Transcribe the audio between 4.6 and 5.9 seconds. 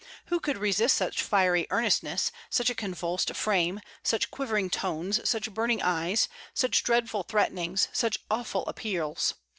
tones, such burning